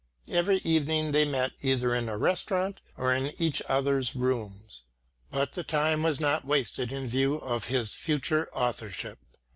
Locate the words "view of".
7.07-7.65